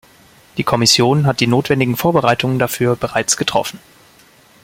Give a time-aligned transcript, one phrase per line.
[0.57, 3.79] Die Kommission hat die notwendigen Vorbereitungen dafür bereits getroffen.